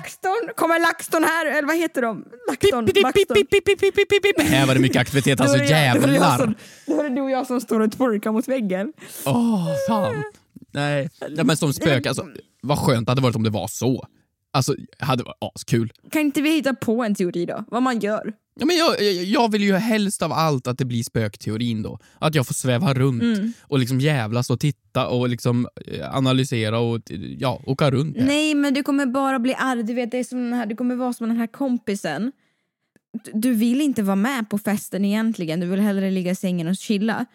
[0.42, 1.46] LaxTon, kommer LaxTon här?
[1.46, 2.26] Eller vad heter de?
[2.48, 2.88] LaxTon.
[4.48, 6.56] Här var det mycket aktivitet, alltså jävlar.
[6.86, 8.94] Då är det du och jag som står och twerkar mot väggen.
[9.26, 10.24] Åh, fan.
[10.74, 12.28] Nej, ja, men som spöke, alltså,
[12.62, 14.06] vad skönt det hade varit om det var så.
[14.54, 15.92] Alltså, hade varit askul.
[16.12, 17.64] Kan inte vi hitta på en teori då?
[17.68, 18.34] Vad man gör?
[18.56, 22.00] Ja, men jag, jag- vill ju helst av allt att det blir spökteorin då.
[22.20, 23.54] Att jag får sväva runt Mm.
[23.62, 27.00] och liksom jävlas och titta och liksom eh, analysera och
[27.40, 28.18] ja, åka runt.
[28.18, 28.26] här.
[28.26, 29.84] Nej, men du kommer bara bli arg.
[29.84, 32.32] Du vet, det är som den här, du kommer vara som den här kompisen.
[33.24, 35.60] Du- Du vill inte vara med på festen egentligen.
[35.60, 37.26] Du vill hellre ligga i sängen och chilla.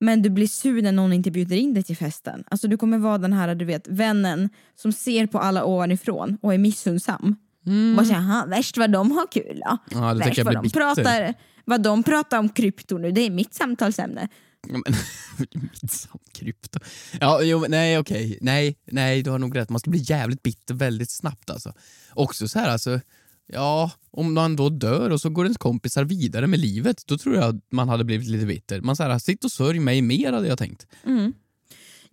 [0.00, 2.44] Men du blir sur när någon inte bjuder in dig till festen.
[2.48, 6.54] Alltså du kommer vara den här, du vet, vännen som ser på alla ovanifrån och
[6.54, 7.36] är missunnsam.
[7.66, 8.04] Mm.
[8.04, 9.78] Säger, "Jaha, värst vad de har kul då.
[9.90, 10.80] Ja, värst vad de bitter.
[10.80, 14.28] pratar, vad de pratar om krypto nu, det är mitt samtalsämne.
[14.68, 14.94] Ja, men,
[16.32, 16.78] krypto.
[17.20, 18.38] Ja, jo, nej okej.
[18.40, 19.70] Nej, nej, du har nog rätt.
[19.70, 21.72] Man ska bli jävligt bitter väldigt snabbt alltså.
[22.10, 23.00] Också så här alltså,
[23.46, 27.34] ja, om man då dör och så går ens kompisar vidare med livet, då tror
[27.34, 28.80] jag att man hade blivit lite bitter.
[28.80, 30.86] Man säger sitt och sörj mig mer hade jag tänkt.
[31.04, 31.32] Mm.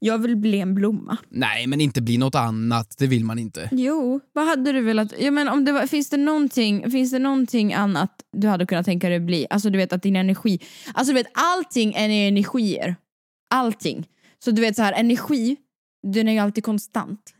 [0.03, 1.17] Jag vill bli en blomma.
[1.29, 3.69] Nej, men inte bli något annat, det vill man inte.
[3.71, 5.13] Jo, vad hade du velat...
[5.19, 8.85] Jag menar, om det var, finns, det någonting, finns det någonting annat du hade kunnat
[8.85, 9.47] tänka dig bli?
[9.49, 10.59] Alltså du vet att din energi...
[10.93, 12.95] Alltså du vet allting är energier.
[13.53, 14.07] Allting.
[14.43, 15.57] Så du vet så här energi,
[16.07, 17.33] den är ju alltid konstant.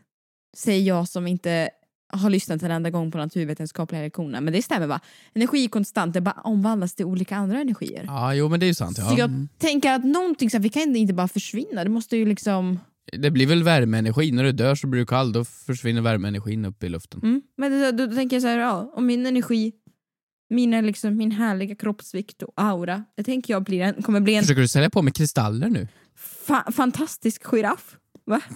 [0.56, 1.70] Säger jag som inte
[2.12, 4.40] har lyssnat en enda gång på naturvetenskapliga lektioner.
[4.40, 5.00] Men det stämmer va?
[5.34, 8.04] Energi är konstant, det bara omvandlas till olika andra energier.
[8.06, 8.98] Ja, jo men det är ju sant.
[8.98, 9.10] Ja.
[9.10, 11.84] Så jag tänker att någonting så här, vi kan inte bara försvinna.
[11.84, 12.78] Det måste ju liksom...
[13.12, 16.82] Det blir väl värmeenergi, när du dör så blir du kall, då försvinner värmeenergin upp
[16.84, 17.20] i luften.
[17.22, 17.42] Mm.
[17.56, 19.72] Men då, då tänker jag så här, ja, om min energi,
[20.50, 24.42] mina liksom, min härliga kroppsvikt och aura, det tänker jag blir en, kommer bli en
[24.42, 25.88] Försöker du sälja på med kristaller nu?
[26.46, 27.96] fa- fantastisk giraff.
[28.26, 28.40] Va?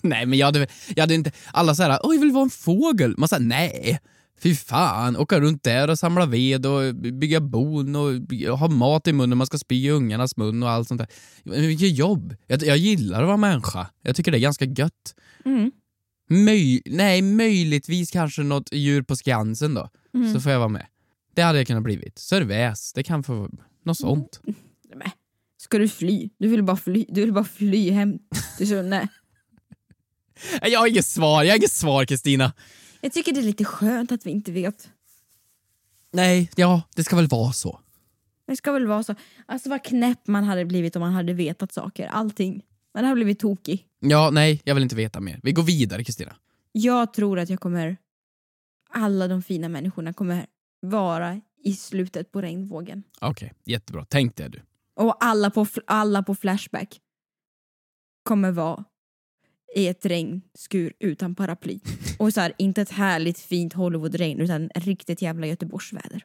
[0.08, 1.32] Nej, men jag hade, jag hade inte...
[1.52, 3.14] Alla såhär, åh jag vill vara en fågel.
[3.18, 4.00] Man säger nej.
[4.42, 9.12] Fy fan, åka runt där och samla ved och bygga bon och ha mat i
[9.12, 11.08] munnen, man ska spy i ungarnas mun och allt sånt där.
[11.60, 12.36] Vilket jobb!
[12.46, 13.86] Jag, jag gillar att vara människa.
[14.02, 15.14] Jag tycker det är ganska gött.
[15.44, 15.70] Mm.
[16.28, 19.88] Möj, nej, möjligtvis kanske något djur på Skansen då.
[20.14, 20.34] Mm.
[20.34, 20.86] Så får jag vara med.
[21.34, 22.18] Det hade jag kunnat blivit.
[22.18, 23.50] Sörväs, det kan få...
[23.84, 24.40] Något sånt.
[24.94, 25.12] Nej.
[25.56, 26.30] Ska du fly?
[26.38, 28.18] Du vill bara fly, du vill bara fly hem
[28.58, 28.88] till Sunne.
[28.88, 29.08] Nej,
[30.62, 32.52] Jag har inget svar, jag har inget svar Kristina.
[33.00, 34.90] Jag tycker det är lite skönt att vi inte vet.
[36.12, 37.80] Nej, ja, det ska väl vara så.
[38.46, 39.14] Det ska väl vara så.
[39.46, 42.08] Alltså vad knäpp man hade blivit om man hade vetat saker.
[42.08, 42.62] Allting.
[42.94, 43.86] Man hade blivit tokig.
[44.00, 45.40] Ja, nej, jag vill inte veta mer.
[45.42, 46.36] Vi går vidare Kristina.
[46.72, 47.96] Jag tror att jag kommer...
[48.92, 50.46] Alla de fina människorna kommer
[50.80, 53.02] vara i slutet på regnvågen.
[53.20, 54.06] Okej, jättebra.
[54.08, 54.62] Tänk det du.
[54.96, 57.00] Och alla på, alla på Flashback
[58.22, 58.84] kommer vara
[59.76, 61.78] i ett regnskur utan paraply.
[62.18, 66.24] Och så här, inte ett härligt fint Hollywood-regn utan riktigt jävla Göteborgsväder.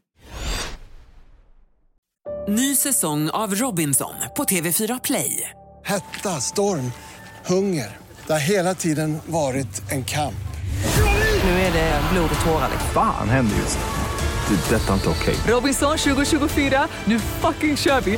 [2.47, 5.49] Ny säsong av Robinson på TV4 Play.
[5.84, 6.91] Hetta, storm,
[7.45, 7.97] hunger.
[8.27, 10.36] Det har hela tiden varit en kamp.
[11.43, 12.69] Nu är det blod och tårar.
[12.93, 14.05] Fan händer just nu.
[14.55, 14.75] Det.
[14.75, 15.36] är Detta är inte okej.
[15.47, 18.17] Robinson 2024, nu fucking kör vi!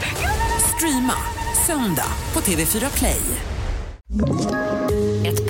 [0.75, 1.13] Streama
[1.65, 3.21] söndag på TV4 Play.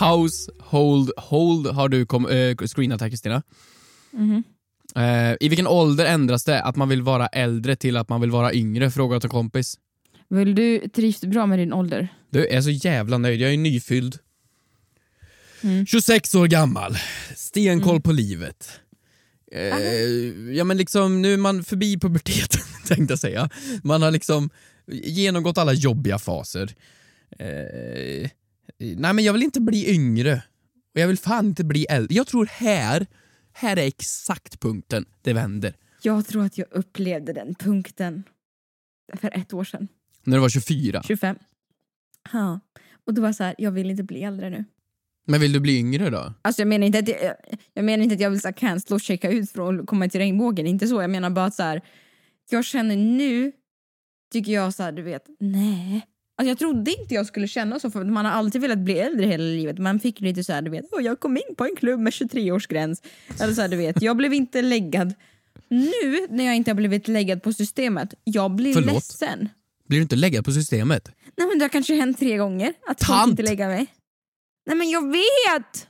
[0.00, 3.42] Household hold har du kom, äh, screenat här Kristina.
[4.10, 4.42] Mhm.
[4.96, 8.30] Eh, I vilken ålder ändras det att man vill vara äldre till att man vill
[8.30, 8.90] vara yngre?
[8.90, 9.78] Fråga åt en kompis.
[10.28, 12.08] Vill du trivs du bra med din ålder?
[12.30, 14.18] Du är så jävla nöjd, jag är nyfylld.
[15.62, 15.86] Mm.
[15.86, 16.96] 26 år gammal,
[17.36, 18.70] stenkoll på livet.
[19.52, 19.78] Eh,
[20.56, 23.50] ja men liksom, nu är man förbi puberteten tänkte jag säga.
[23.82, 24.50] Man har liksom
[24.86, 26.74] genomgått alla jobbiga faser.
[27.38, 28.30] Eh,
[28.82, 30.42] nej men jag vill inte bli yngre.
[30.94, 32.14] Och jag vill fan inte bli äldre.
[32.14, 33.06] Jag tror här,
[33.52, 35.74] här är exakt punkten det vänder.
[36.02, 38.22] Jag tror att jag upplevde den punkten
[39.16, 39.88] för ett år sedan.
[40.24, 41.02] När du var 24.
[41.02, 41.36] 25.
[42.32, 42.60] Ja.
[43.06, 44.64] Och då var jag så här, jag vill inte bli äldre nu.
[45.26, 46.34] Men vill du bli yngre då?
[46.42, 47.34] Alltså jag menar inte att jag,
[47.74, 50.20] jag, menar inte att jag vill så cancella och checka ut från att komma till
[50.20, 51.02] regnbågen, inte så.
[51.02, 51.82] Jag menar bara att så här,
[52.50, 53.52] jag känner nu,
[54.32, 56.06] tycker jag så här, du vet, nej.
[56.42, 59.26] Alltså jag trodde inte jag skulle känna så, för man har alltid velat bli äldre
[59.26, 59.78] hela livet.
[59.78, 62.12] Man fick lite så här, du vet, "Åh, jag kom in på en klubb med
[62.12, 63.02] 23-årsgräns.
[63.40, 65.14] Eller så här, du vet, jag blev inte läggad
[65.68, 65.92] Nu
[66.30, 68.92] när jag inte har blivit läggad på systemet, jag blir Förlåt?
[68.94, 69.48] ledsen.
[69.88, 71.08] Blir du inte läggad på systemet?
[71.36, 73.30] Nej men det har kanske hänt tre gånger att folk Tant!
[73.30, 73.86] inte lägger mig.
[74.66, 75.86] Nej men jag vet!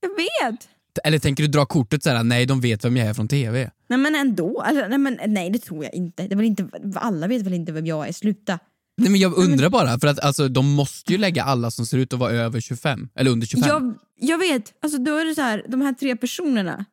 [0.00, 0.68] Jag vet!
[1.04, 3.70] Eller tänker du dra kortet såhär, nej de vet vem jag är från TV?
[3.88, 6.26] Nej men ändå, alltså, nej, men, nej det tror jag inte.
[6.28, 6.68] Det väl inte.
[6.94, 8.58] Alla vet väl inte vem jag är, sluta.
[8.96, 11.98] Nej men jag undrar bara, för att alltså, de måste ju lägga alla som ser
[11.98, 13.68] ut att vara över 25, eller under 25.
[13.68, 16.84] Jag, jag vet, alltså då är det så här, de här tre personerna.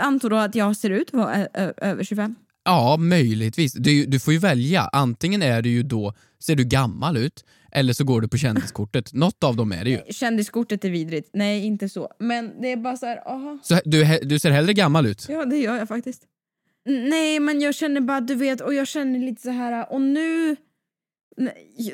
[0.00, 2.34] Antar då att jag ser ut att vara över 25?
[2.64, 3.72] Ja, möjligtvis.
[3.72, 4.82] Du, du får ju välja.
[4.92, 9.12] Antingen är du ju då, ser du gammal ut, eller så går du på kändiskortet.
[9.14, 10.00] Något av dem är det ju.
[10.12, 11.30] Kändiskortet är vidrigt.
[11.32, 12.08] Nej, inte så.
[12.18, 13.58] Men det är bara så här, aha.
[13.62, 15.26] Så du, du ser hellre gammal ut?
[15.28, 16.22] Ja, det gör jag faktiskt.
[16.84, 20.56] Nej, men jag känner bara, du vet, och jag känner lite så här, och nu...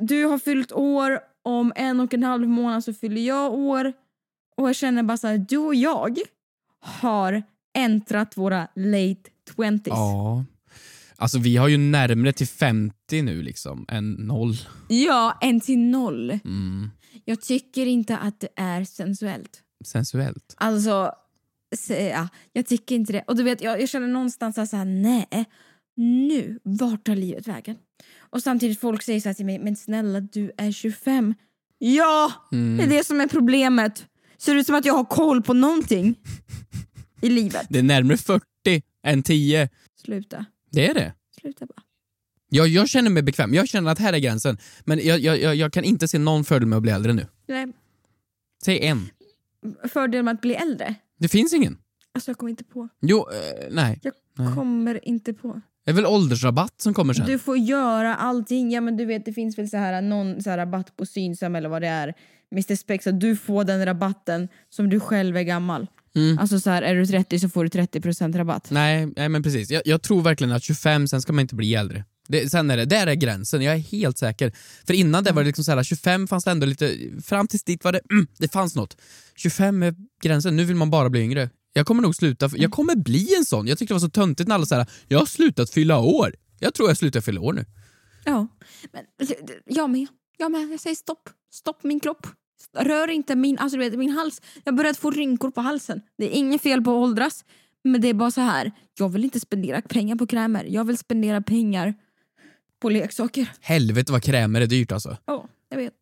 [0.00, 3.92] Du har fyllt år, om en och en halv månad så fyller jag år.
[4.56, 6.18] Och jag känner bara så här, du och jag
[6.80, 7.42] har
[7.74, 9.82] äntrat våra late 20s.
[9.87, 10.44] Ja.
[11.16, 14.54] Alltså vi har ju närmre till 50 nu liksom, än noll.
[14.88, 16.30] Ja, en till noll.
[16.30, 16.90] Mm.
[17.24, 19.62] Jag tycker inte att det är sensuellt.
[19.85, 20.54] Sensuellt.
[20.56, 21.12] Alltså,
[21.88, 23.24] ja, jag tycker inte det.
[23.26, 25.46] Och du vet, jag, jag känner någonstans så här, nej,
[25.96, 27.76] nu, vart tar livet vägen?
[28.30, 31.34] Och samtidigt folk säger så till mig, men snälla du är 25.
[31.78, 32.76] Ja, Mm.
[32.76, 34.06] det är det som är problemet.
[34.38, 36.14] Ser ut som att jag har koll på någonting
[37.22, 37.66] i livet?
[37.70, 38.42] Det är närmare 40
[39.06, 39.68] än 10.
[40.04, 41.14] Sluta, Det är det.
[41.40, 41.82] sluta bara.
[42.48, 44.58] Jag, jag känner mig bekväm, jag känner att här är gränsen.
[44.84, 47.26] Men jag, jag, jag, jag kan inte se någon fördel med att bli äldre nu.
[47.48, 47.66] Nej,
[48.64, 49.08] Säg en.
[49.88, 50.94] fördel med att bli äldre?
[51.18, 51.78] Det finns ingen.
[52.14, 52.88] Alltså jag kommer inte på.
[53.00, 54.00] Jo, eh, nej.
[54.02, 54.54] Jag nej.
[54.54, 55.60] kommer inte på.
[55.87, 57.27] Det är väl åldersrabatt som kommer sen?
[57.27, 58.70] Du får göra allting.
[58.70, 61.57] Ja men du vet det finns väl så här någon så här rabatt på Synsam
[61.57, 62.14] eller vad det är.
[62.53, 65.87] Mr Spex att du får den rabatten som du själv är gammal.
[66.16, 66.38] Mm.
[66.38, 68.70] Alltså så här är du 30 så får du 30% rabatt.
[68.70, 69.70] Nej, nej men precis.
[69.70, 72.05] Jag, jag tror verkligen att 25, sen ska man inte bli äldre.
[72.29, 74.53] Det, sen är det, där är gränsen, jag är helt säker.
[74.87, 77.64] För innan det var det liksom så här, 25 fanns det ändå lite, fram tills
[77.64, 78.96] dit var det, mm, det fanns något.
[79.37, 81.51] 25 är gränsen, nu vill man bara bli yngre.
[81.76, 83.66] Jag kommer nog sluta, jag kommer bli en sån.
[83.66, 86.34] Jag tyckte det var så töntigt när alla säger jag har slutat fylla år.
[86.58, 87.64] Jag tror jag slutar fylla år nu.
[88.24, 88.46] Ja,
[88.92, 89.04] men
[89.66, 90.06] jag med.
[90.38, 90.72] Jag med.
[90.72, 91.28] Jag säger stopp.
[91.52, 92.26] Stopp min kropp.
[92.78, 94.42] Rör inte min, alltså du vet, min hals.
[94.64, 96.00] Jag har börjat få rynkor på halsen.
[96.18, 97.44] Det är inget fel på att åldras.
[97.84, 98.72] Men det är bara så här.
[98.98, 100.64] Jag vill inte spendera pengar på krämer.
[100.64, 101.94] Jag vill spendera pengar
[102.80, 103.52] på leksaker.
[103.60, 105.16] Helvete vad krämer är dyrt alltså.
[105.24, 105.94] Ja, jag vet.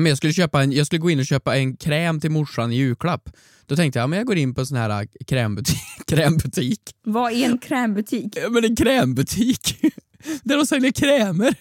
[0.00, 2.72] Men jag, skulle köpa en, jag skulle gå in och köpa en kräm till morsan
[2.72, 3.30] i julklapp.
[3.66, 5.78] Då tänkte jag, ja, men jag går in på en sån här äh, krämbutik.
[6.06, 6.80] krämbutik.
[7.04, 8.38] Vad är en krämbutik?
[8.42, 9.76] Ja, men en krämbutik.
[10.42, 11.54] Där de säljer krämer.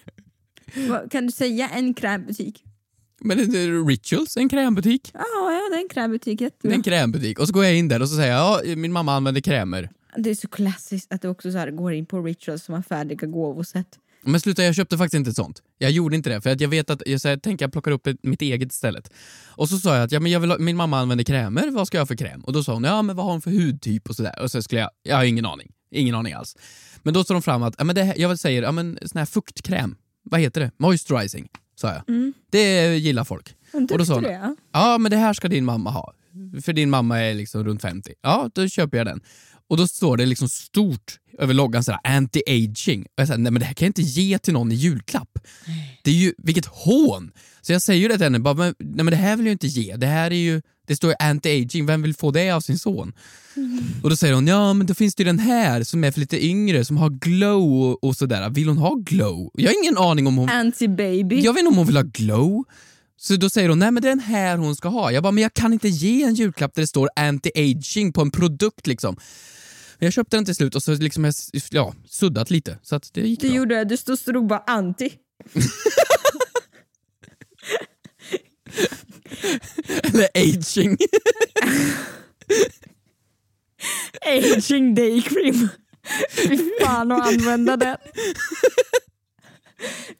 [0.89, 2.63] Vad- Kan du säga en krämbutik?
[3.21, 5.11] Men det är Rituals, en krämbutik.
[5.13, 6.39] Ja, ja det är en krämbutik.
[6.39, 6.75] Det är jättebra.
[6.75, 7.39] en krämbutik.
[7.39, 9.89] Och så går jag in där och så säger jag, ja, min mamma använder krämer.
[10.17, 12.81] Det är så klassiskt att du också så här går in på rituals som har
[12.81, 13.99] färdiga gåvosätt.
[14.25, 15.61] Men sluta, jag köpte faktiskt inte ett sånt.
[15.77, 17.91] Jag gjorde inte det, för att jag vet att jag, så jag tänker jag plockar
[17.91, 19.11] upp mitt eget istället.
[19.47, 21.87] Och så sa jag att ja, men jag vill ha, min mamma använder krämer, vad
[21.87, 22.41] ska jag ha för kräm?
[22.43, 24.41] Och då sa hon, ja men vad har hon för hudtyp och sådär.
[24.41, 25.71] Och så skulle jag, jag har ingen aning.
[25.91, 26.55] Ingen aning alls.
[27.03, 29.19] Men då står de fram att, ja, men det, här- jag säger, ja men sån
[29.19, 30.71] här fuktkräm, vad heter det?
[30.77, 32.09] Moisturizing, sa jag.
[32.09, 32.33] Mm.
[32.51, 33.55] Det gillar folk.
[33.73, 34.55] Och Och då sa hon, det?
[34.73, 36.13] Ja men det här ska din mamma ha.
[36.63, 38.13] För din mamma är liksom runt 50.
[38.21, 39.21] Ja, då köper jag den.
[39.67, 43.01] Och då står det liksom stort över loggan sådär anti-aging.
[43.01, 45.39] Och jag säger, nej men det här kan jag inte ge till någon i julklapp.
[46.03, 47.31] Det är ju, vilket hån!
[47.61, 49.53] Så jag säger ju det till henne, bara, men, nej men det här vill jag
[49.53, 49.95] inte ge.
[49.95, 53.13] Det här är ju, det står ju anti-aging, vem vill få det av sin son?
[54.03, 56.19] Och då säger hon, ja men då finns det ju den här som är för
[56.19, 58.49] lite yngre, som har glow och, och sådär.
[58.49, 59.51] Vill hon ha glow?
[59.53, 60.49] Jag har ingen aning om hon...
[60.49, 61.41] Anti-baby.
[61.41, 62.63] Jag vet inte om hon vill ha glow.
[63.17, 65.11] Så då säger hon, nej men det är den här hon ska ha.
[65.11, 68.31] Jag bara, men jag kan inte ge en julklapp där det står anti-aging på en
[68.31, 69.17] produkt liksom.
[69.99, 71.33] Men jag köpte den till slut och så liksom jag,
[71.71, 72.79] ja, suddat lite.
[72.81, 73.55] Så att det gick Du bra.
[73.57, 75.13] gjorde det, du stod stod bara anti.
[80.03, 80.97] Eller aging.
[84.25, 85.67] Aging day cream.
[86.31, 87.97] Fy fan att använda den.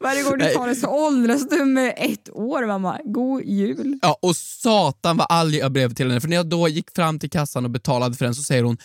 [0.06, 2.98] Varje gång du tar det så åldras du med ett år mamma.
[3.04, 3.98] God jul.
[4.02, 6.20] Ja, och satan vad arg jag blev till henne.
[6.20, 8.76] För när jag då gick fram till kassan och betalade för den så säger hon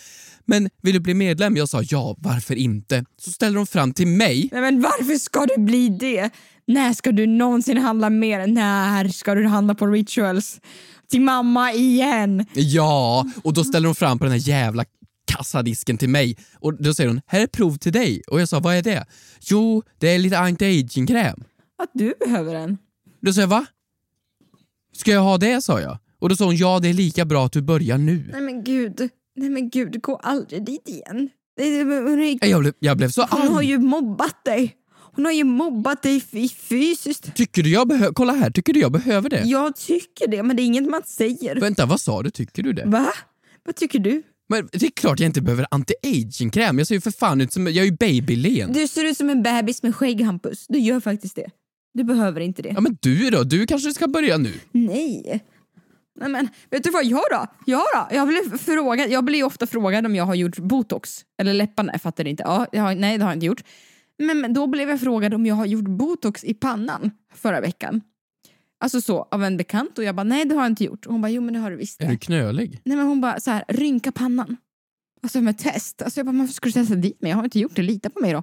[0.44, 1.56] Men vill du bli medlem?
[1.56, 3.04] Jag sa ja, varför inte?
[3.20, 6.30] Så ställer hon fram till mig Nej, men varför ska du bli det?
[6.66, 8.46] När ska du någonsin handla mer?
[8.46, 10.60] När ska du handla på rituals?
[11.10, 12.46] Till mamma igen.
[12.54, 14.84] Ja, och då ställer hon fram på den här jävla
[15.36, 18.60] kassadisken till mig och då säger hon “här är prov till dig” och jag sa
[18.60, 19.04] “vad är det?”
[19.40, 21.44] “Jo, det är lite anti-aging-kräm”.
[21.82, 22.78] Att du behöver en.
[23.20, 23.66] Då sa jag “va?”
[24.96, 25.98] “Ska jag ha det?” sa jag.
[26.18, 28.28] Och då sa hon “ja, det är lika bra att du börjar nu”.
[28.32, 29.08] Nej men gud.
[29.36, 31.30] Nej men gud, gå aldrig dit igen.
[32.40, 34.76] Jag blev, jag blev så hon har ju mobbat dig.
[35.14, 37.34] Hon har ju mobbat dig fy- fysiskt.
[37.34, 39.42] Tycker du jag behöver, kolla här, tycker du jag behöver det?
[39.44, 41.60] Jag tycker det, men det är inget man säger.
[41.60, 42.30] Vänta, vad sa du?
[42.30, 42.84] Tycker du det?
[42.86, 43.06] Va?
[43.64, 44.22] Vad tycker du?
[44.52, 46.78] Men det är klart jag inte behöver anti-aging-kräm.
[46.78, 48.72] Jag ser ju för fan ut som, jag är ju babylen.
[48.72, 50.66] Du ser ut som en bebis med skägg Hampus.
[50.68, 51.50] Du gör faktiskt det.
[51.94, 52.72] Du behöver inte det.
[52.74, 53.42] Ja men du då?
[53.42, 54.52] Du kanske ska börja nu?
[54.72, 55.44] Nej.
[56.20, 57.46] Nej men, vet du vad jag då?
[57.66, 58.16] Jag då?
[58.16, 61.24] Jag blir, frågad, jag blir ofta frågad om jag har gjort botox.
[61.40, 62.42] Eller läpparna, jag fattar inte.
[62.42, 63.64] Ja, jag har, nej det har jag inte gjort.
[64.18, 68.00] Men, men då blev jag frågad om jag har gjort botox i pannan förra veckan.
[68.82, 71.06] Alltså så, av en bekant och jag bara nej det har jag inte gjort.
[71.06, 72.80] Och hon bara jo men det har du visst Är du knölig?
[72.84, 74.56] Nej men hon bara så här, rynka pannan.
[75.22, 76.02] Alltså med test.
[76.02, 77.30] Alltså jag bara varför ska du testa dit mig?
[77.30, 78.42] Jag har inte gjort det, lita på mig då.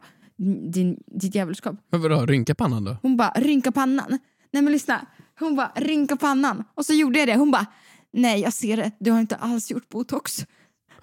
[0.71, 1.75] Din, ditt djävulskap.
[1.91, 2.97] Men vadå, rynka pannan då?
[3.01, 4.19] Hon bara, rynka pannan.
[4.51, 5.05] Nej men lyssna.
[5.39, 6.63] Hon bara, rynka pannan.
[6.73, 7.35] Och så gjorde jag det.
[7.35, 7.65] Hon bara,
[8.13, 8.91] nej jag ser det.
[8.99, 10.45] Du har inte alls gjort botox.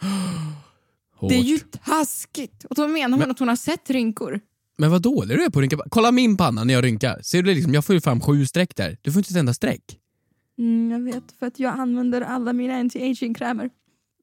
[1.16, 1.30] Hårt.
[1.30, 2.64] Det är ju taskigt.
[2.64, 4.40] Och då menar hon att hon har sett rynkor.
[4.78, 5.76] Men vad dålig du är på att rynka.
[5.90, 7.20] Kolla min panna när jag rynkar.
[7.22, 7.74] Ser du det liksom?
[7.74, 8.96] Jag får ju fram sju streck där.
[9.02, 9.98] Du får inte ett enda streck.
[10.58, 13.70] Mm, jag vet, för att jag använder alla mina anti-aging-krämer.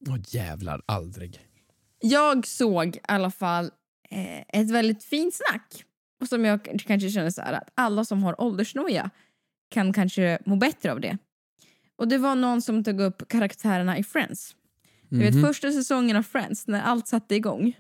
[0.08, 1.40] Åh jävlar, aldrig.
[2.00, 3.66] Jag såg i alla fall
[4.10, 5.84] eh, ett väldigt fint snack.
[6.22, 9.10] Och som jag kanske känner så här att alla som har åldersnoja
[9.70, 11.18] kan kanske må bättre av det.
[11.96, 14.56] Och det var någon som tog upp karaktärerna i Friends.
[15.10, 15.44] Du vet Mhm.
[15.44, 17.74] första säsongen av Friends när allt satte igång.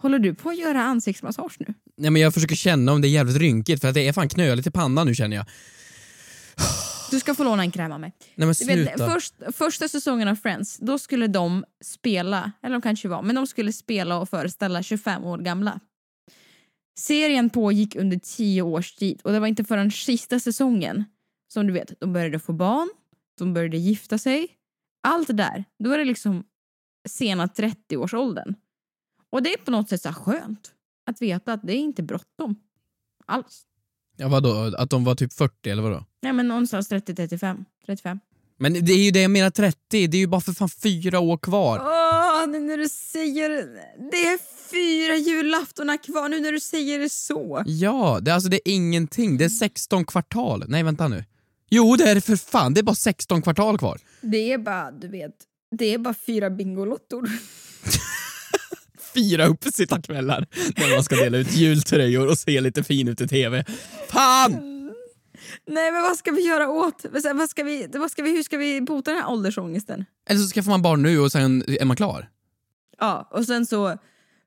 [0.00, 1.74] Håller du på att göra ansiktsmassage nu?
[1.96, 4.28] Nej men jag försöker känna om det är jävligt rynkigt för att det är fan
[4.28, 5.46] knöligt i pannan nu känner jag.
[7.10, 8.12] Du ska få låna en kräm av mig.
[8.34, 9.10] Nej men Du vet, sluta.
[9.14, 13.46] först, första säsongen av Friends, då skulle de spela, eller de kanske var, men de
[13.46, 15.80] skulle spela och föreställa 25 år gamla.
[16.98, 21.04] Serien pågick under 10 års tid och det var inte förrän sista säsongen
[21.52, 22.88] som du vet, de började få barn,
[23.38, 24.48] de började gifta sig.
[25.08, 26.44] Allt det där, då är det liksom
[27.08, 28.54] sena 30-årsåldern.
[29.30, 30.72] Och det är på något sätt så skönt
[31.06, 32.56] att veta att det är inte bråttom.
[33.26, 33.62] Alls.
[34.16, 36.04] Ja vadå, att de var typ 40 eller vadå?
[36.22, 37.64] Nej men någonstans 30-35.
[37.86, 38.20] 35.
[38.58, 41.20] Men det är ju det jag menar 30, det är ju bara för fan fyra
[41.20, 41.78] år kvar.
[41.78, 43.48] Åh, nu när du säger
[44.10, 44.38] det är
[44.70, 47.62] fyra julaftonar kvar nu när du säger det så.
[47.66, 49.38] Ja, det, alltså det är ingenting.
[49.38, 50.64] Det är 16 kvartal.
[50.68, 51.24] Nej vänta nu.
[51.70, 54.00] Jo det är det för fan, det är bara 16 kvartal kvar.
[54.20, 55.34] Det är bara, du vet,
[55.76, 57.30] det är bara fyra bingolottor.
[59.14, 60.46] Fyra uppesittarkvällar
[60.76, 63.64] när man ska dela ut jultröjor och se lite fin ut i TV.
[64.08, 64.52] Fan!
[65.66, 68.56] Nej men vad ska vi göra åt, vad ska vi, vad ska vi, hur ska
[68.56, 70.04] vi bota den här åldersångesten?
[70.28, 72.28] Eller så skaffar man barn nu och sen är man klar.
[72.98, 73.98] Ja, och sen så,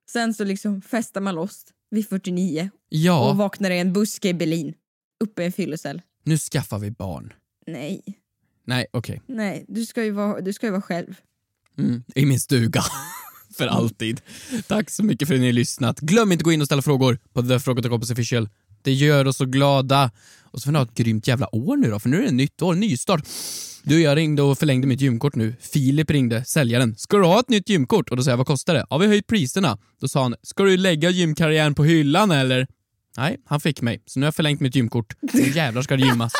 [0.10, 4.34] sen så liksom festar man loss vid 49 och Ja, vaknar i en buske i
[4.34, 4.74] Berlin,
[5.24, 6.02] uppe i en fyllecell.
[6.24, 7.34] nu skaffar vi barn.
[7.68, 8.02] Nej,
[8.66, 9.22] Nej, okej.
[9.28, 11.16] nej, du ska ju vara, du ska ju vara själv.
[11.78, 12.84] Mm, I min stuga.
[13.56, 14.22] för alltid.
[14.68, 16.00] Tack så mycket för att ni har lyssnat.
[16.00, 18.50] Glöm inte att gå in och ställa frågor på The Fråga till Kompis Official.
[18.82, 20.12] Det gör oss så glada.
[20.44, 22.32] Och så får ni ha ett grymt jävla år nu då, för nu är det
[22.32, 23.28] nytt år, nystart.
[23.84, 25.56] Du, jag ringde och förlängde mitt gymkort nu.
[25.60, 26.96] Filip ringde, säljaren.
[26.98, 28.10] Ska du ha ett nytt gymkort?
[28.10, 28.86] Och då sa jag, vad kostar det?
[28.90, 29.78] Ja, vi har höjt priserna.
[30.00, 32.68] Då sa han, ska du lägga gymkarriären på hyllan eller?
[33.18, 34.04] Nej, han fick mig.
[34.06, 35.16] Så nu har jag förlängt mitt gymkort.
[35.34, 36.34] Nu jävlar ska det gymmas.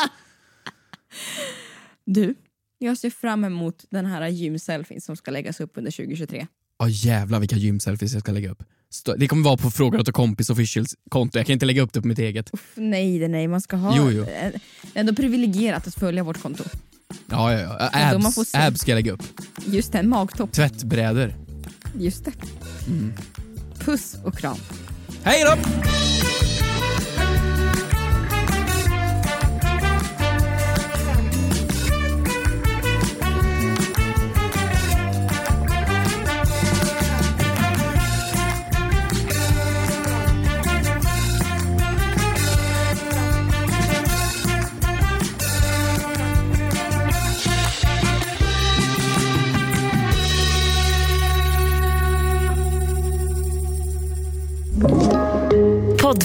[2.06, 2.34] Du,
[2.78, 6.46] jag ser fram emot den här gymselfien som ska läggas upp under 2023.
[6.78, 8.62] Ja jävlar vilka gymselfies jag ska lägga upp.
[9.16, 11.38] Det kommer vara på Fråga åt kompis officials konto.
[11.38, 12.50] Jag kan inte lägga upp det på mitt eget.
[12.74, 13.96] Nej, det nej, man ska ha...
[13.96, 14.24] Jo, jo.
[14.24, 14.52] Det är
[14.94, 16.64] ändå privilegierat att följa vårt konto.
[17.30, 17.90] Ja, ja, ja.
[17.92, 18.58] Abs, får se.
[18.58, 19.22] abs ska jag lägga upp.
[19.66, 20.52] Just det, en magtopp.
[20.52, 21.34] Tvättbrädor.
[21.98, 22.32] Just det.
[23.78, 24.56] Puss och kram.
[25.22, 25.56] Hej då!